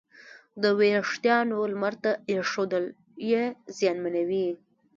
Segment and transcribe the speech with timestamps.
[0.61, 2.85] د وېښتیانو لمر ته ایښودل
[3.31, 3.43] یې
[3.77, 4.47] زیانمنوي.